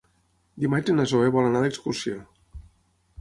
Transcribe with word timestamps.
Dimarts 0.63 0.93
na 0.95 1.05
Zoè 1.11 1.27
vol 1.35 1.49
anar 1.49 1.61
d'excursió. 1.65 2.17